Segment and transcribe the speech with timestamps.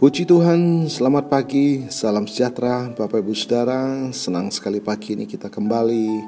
[0.00, 4.08] Puji Tuhan, selamat pagi, salam sejahtera Bapak Ibu Saudara.
[4.16, 6.24] Senang sekali pagi ini kita kembali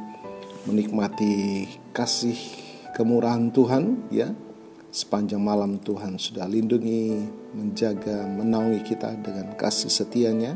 [0.68, 2.37] menikmati kasih
[2.93, 4.29] kemurahan Tuhan ya.
[4.93, 7.17] Sepanjang malam Tuhan sudah lindungi,
[7.57, 10.52] menjaga, menaungi kita dengan kasih setianya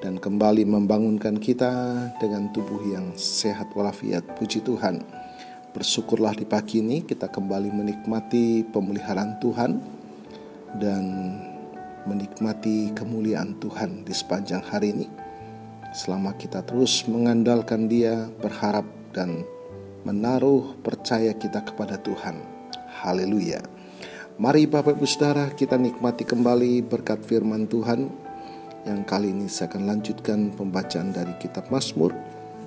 [0.00, 1.68] Dan kembali membangunkan kita
[2.16, 4.24] dengan tubuh yang sehat walafiat.
[4.40, 5.04] Puji Tuhan.
[5.76, 9.70] Bersyukurlah di pagi ini kita kembali menikmati pemeliharaan Tuhan
[10.80, 11.04] Dan
[12.06, 15.08] menikmati kemuliaan Tuhan di sepanjang hari ini.
[15.92, 19.44] Selama kita terus mengandalkan Dia, berharap dan
[20.02, 22.40] menaruh percaya kita kepada Tuhan.
[23.04, 23.60] Haleluya.
[24.40, 28.08] Mari Bapak Ibu Saudara kita nikmati kembali berkat firman Tuhan
[28.82, 32.10] yang kali ini saya akan lanjutkan pembacaan dari kitab Mazmur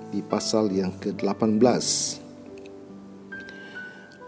[0.08, 1.60] di pasal yang ke-18.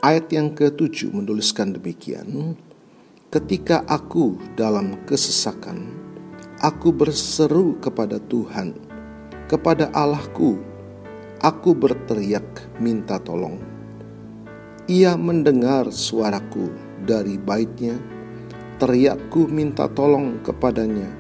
[0.05, 2.55] Ayat yang ke-7 menuliskan demikian,
[3.29, 5.93] Ketika aku dalam kesesakan,
[6.65, 8.73] aku berseru kepada Tuhan,
[9.53, 10.57] kepada Allahku,
[11.45, 12.49] aku berteriak
[12.81, 13.61] minta tolong.
[14.89, 16.73] Ia mendengar suaraku
[17.05, 18.01] dari baitnya,
[18.81, 21.13] teriakku minta tolong kepadanya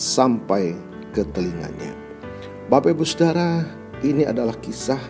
[0.00, 0.72] sampai
[1.12, 1.92] ke telinganya.
[2.72, 3.68] Bapak Ibu Saudara,
[4.00, 5.04] ini adalah kisah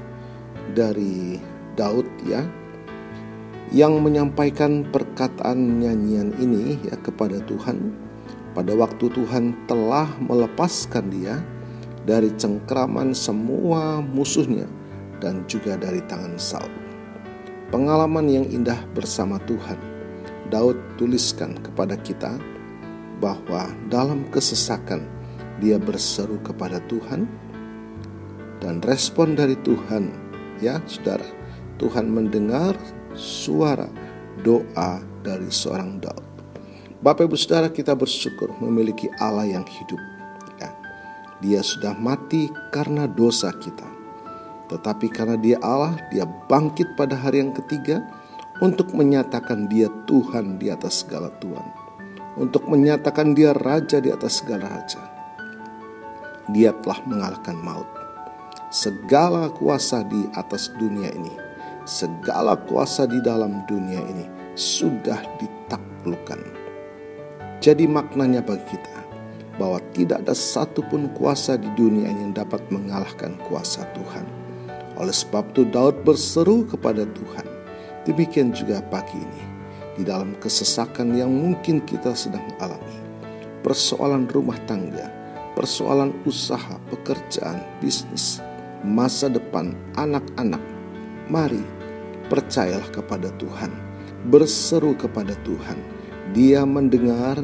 [0.75, 1.39] dari
[1.79, 2.42] Daud ya
[3.71, 8.11] yang menyampaikan perkataan nyanyian ini ya kepada Tuhan
[8.51, 11.39] pada waktu Tuhan telah melepaskan dia
[12.03, 14.67] dari cengkraman semua musuhnya
[15.23, 16.73] dan juga dari tangan Saul.
[17.71, 19.79] Pengalaman yang indah bersama Tuhan.
[20.51, 22.35] Daud tuliskan kepada kita
[23.23, 25.07] bahwa dalam kesesakan
[25.63, 27.31] dia berseru kepada Tuhan
[28.59, 30.11] dan respon dari Tuhan
[30.59, 31.29] ya Saudara
[31.79, 32.75] Tuhan mendengar
[33.14, 33.89] suara
[34.41, 36.27] doa dari seorang Daud.
[37.00, 40.00] Bapak Ibu Saudara kita bersyukur memiliki Allah yang hidup.
[40.61, 40.70] Ya.
[41.41, 43.89] Dia sudah mati karena dosa kita.
[44.69, 48.05] Tetapi karena dia Allah, dia bangkit pada hari yang ketiga
[48.61, 51.67] untuk menyatakan dia Tuhan di atas segala Tuhan.
[52.39, 55.02] Untuk menyatakan dia Raja di atas segala Raja.
[56.52, 57.89] Dia telah mengalahkan maut.
[58.70, 61.49] Segala kuasa di atas dunia ini
[61.85, 64.27] segala kuasa di dalam dunia ini
[64.57, 66.41] sudah ditaklukkan.
[67.61, 68.96] Jadi maknanya bagi kita
[69.61, 74.24] bahwa tidak ada satupun kuasa di dunia yang dapat mengalahkan kuasa Tuhan.
[74.96, 77.46] Oleh sebab itu Daud berseru kepada Tuhan.
[78.08, 79.42] Demikian juga pagi ini
[80.01, 82.97] di dalam kesesakan yang mungkin kita sedang alami.
[83.61, 85.12] Persoalan rumah tangga,
[85.52, 88.41] persoalan usaha, pekerjaan, bisnis,
[88.80, 90.70] masa depan, anak-anak.
[91.30, 91.63] Mari
[92.27, 93.70] percayalah kepada Tuhan,
[94.35, 95.79] berseru kepada Tuhan.
[96.35, 97.39] Dia mendengar,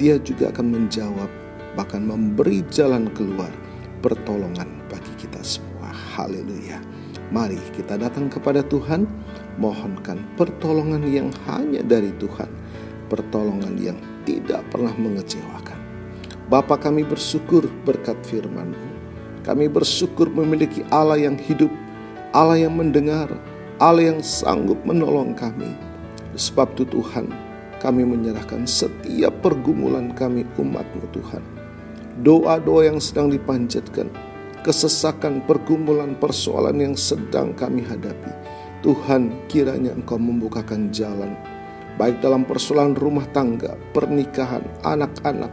[0.00, 1.28] dia juga akan menjawab,
[1.76, 3.52] bahkan memberi jalan keluar,
[4.00, 5.92] pertolongan bagi kita semua.
[6.16, 6.80] Haleluya.
[7.28, 9.04] Mari kita datang kepada Tuhan,
[9.60, 12.48] mohonkan pertolongan yang hanya dari Tuhan,
[13.12, 15.76] pertolongan yang tidak pernah mengecewakan.
[16.48, 18.96] Bapa kami bersyukur berkat firman-Mu.
[19.44, 21.68] Kami bersyukur memiliki Allah yang hidup,
[22.34, 23.30] Allah yang mendengar,
[23.78, 25.70] Allah yang sanggup menolong kami.
[26.34, 27.30] Sebab itu Tuhan,
[27.78, 31.44] kami menyerahkan setiap pergumulan kami umatmu Tuhan.
[32.24, 34.08] Doa-doa yang sedang dipanjatkan,
[34.64, 38.32] kesesakan pergumulan persoalan yang sedang kami hadapi.
[38.80, 41.36] Tuhan kiranya Engkau membukakan jalan,
[42.00, 45.50] baik dalam persoalan rumah tangga, pernikahan, anak-anak,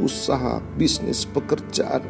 [0.00, 2.04] usaha, bisnis, pekerjaan,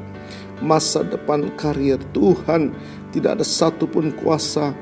[0.62, 2.75] masa depan karir Tuhan.
[3.12, 4.73] Tidak ada satupun kuasa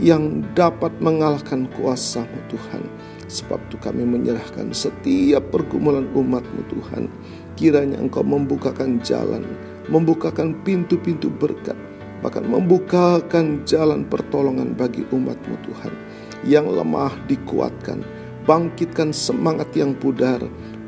[0.00, 2.86] yang dapat mengalahkan kuasamu Tuhan.
[3.28, 7.08] Sebab itu kami menyerahkan setiap pergumulan umatmu Tuhan.
[7.56, 9.44] Kiranya engkau membukakan jalan,
[9.88, 11.76] membukakan pintu-pintu berkat,
[12.20, 15.92] bahkan membukakan jalan pertolongan bagi umatmu Tuhan.
[16.44, 18.04] Yang lemah dikuatkan,
[18.44, 20.42] bangkitkan semangat yang pudar,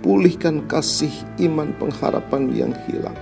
[0.04, 3.16] pulihkan kasih iman pengharapan yang hilang.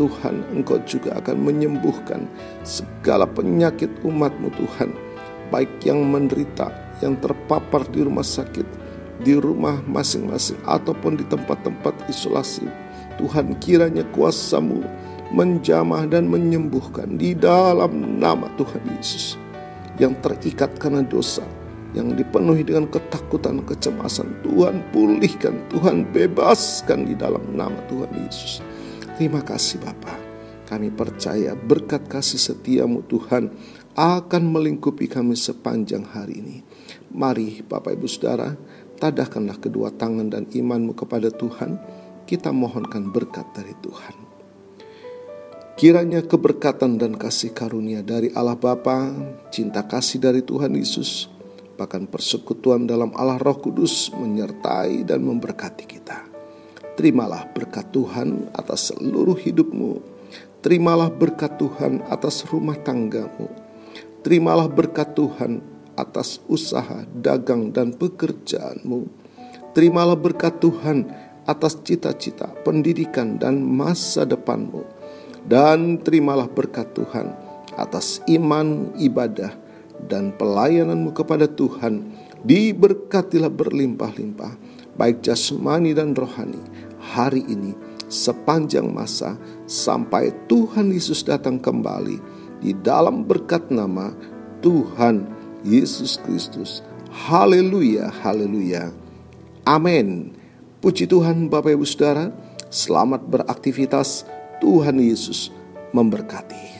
[0.00, 2.24] Tuhan engkau juga akan menyembuhkan
[2.64, 4.96] segala penyakit umatmu Tuhan
[5.52, 6.72] baik yang menderita,
[7.04, 8.64] yang terpapar di rumah sakit,
[9.20, 12.64] di rumah masing-masing, ataupun di tempat-tempat isolasi.
[13.20, 14.80] Tuhan kiranya kuasamu
[15.34, 19.36] menjamah dan menyembuhkan di dalam nama Tuhan Yesus.
[20.00, 21.44] Yang terikat karena dosa,
[21.92, 24.32] yang dipenuhi dengan ketakutan, kecemasan.
[24.40, 28.64] Tuhan pulihkan, Tuhan bebaskan di dalam nama Tuhan Yesus.
[29.20, 30.16] Terima kasih Bapak.
[30.64, 33.52] Kami percaya berkat kasih setiamu Tuhan
[33.92, 36.56] akan melingkupi kami sepanjang hari ini.
[37.12, 38.56] Mari Bapak Ibu Saudara,
[38.96, 41.76] tadahkanlah kedua tangan dan imanmu kepada Tuhan.
[42.24, 44.14] kita mohonkan berkat dari Tuhan.
[45.76, 49.10] Kiranya keberkatan dan kasih karunia dari Allah Bapa,
[49.50, 51.26] cinta kasih dari Tuhan Yesus,
[51.74, 56.29] bahkan persekutuan dalam Allah Roh Kudus menyertai dan memberkati kita.
[56.98, 60.02] Terimalah berkat Tuhan atas seluruh hidupmu.
[60.60, 63.48] Terimalah berkat Tuhan atas rumah tanggamu.
[64.20, 65.64] Terimalah berkat Tuhan
[65.96, 69.08] atas usaha, dagang, dan pekerjaanmu.
[69.72, 71.08] Terimalah berkat Tuhan
[71.48, 74.84] atas cita-cita, pendidikan, dan masa depanmu.
[75.40, 77.32] Dan terimalah berkat Tuhan
[77.80, 79.56] atas iman, ibadah,
[80.04, 82.12] dan pelayananmu kepada Tuhan.
[82.40, 84.52] Diberkatilah berlimpah-limpah,
[84.98, 86.60] baik jasmani dan rohani,
[86.98, 87.74] hari ini
[88.10, 89.38] sepanjang masa
[89.70, 92.18] sampai Tuhan Yesus datang kembali
[92.58, 94.10] di dalam berkat nama
[94.60, 95.24] Tuhan
[95.62, 96.82] Yesus Kristus.
[97.10, 98.90] Haleluya, haleluya.
[99.66, 100.34] Amin.
[100.80, 102.32] Puji Tuhan Bapak Ibu Saudara,
[102.72, 104.24] selamat beraktivitas.
[104.60, 105.48] Tuhan Yesus
[105.96, 106.79] memberkati.